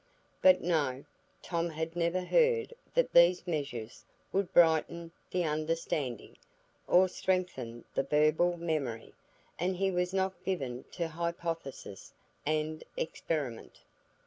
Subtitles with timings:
[0.41, 1.05] But no;
[1.43, 6.37] Tom had never heard that these measures would brighten the understanding,
[6.87, 9.13] or strengthen the verbal memory;
[9.59, 12.13] and he was not given to hypothesis
[12.47, 13.81] and experiment.